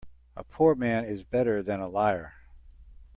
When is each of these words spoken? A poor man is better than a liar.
A 0.35 0.43
poor 0.43 0.73
man 0.73 1.05
is 1.05 1.21
better 1.23 1.61
than 1.61 1.79
a 1.79 1.87
liar. 1.87 2.33